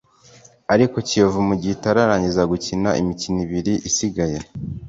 [0.73, 4.37] ariko Kiyovu mu gihe itararangiza gukina imikino ibiri isigaye